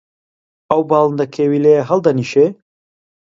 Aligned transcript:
ئەو 0.69 0.81
باڵندە 0.89 1.25
کێویلەیە 1.35 1.81
هەڵدەنیشێ؟ 1.89 2.47